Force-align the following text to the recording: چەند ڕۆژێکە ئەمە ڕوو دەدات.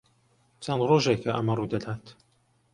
چەند 0.63 0.81
ڕۆژێکە 0.89 1.31
ئەمە 1.35 1.53
ڕوو 1.57 1.71
دەدات. 1.73 2.05